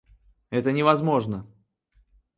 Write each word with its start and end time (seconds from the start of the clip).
Это 0.49 0.71
невозможно! 0.71 1.45